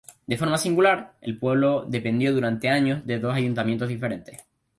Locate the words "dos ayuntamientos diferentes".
3.19-4.39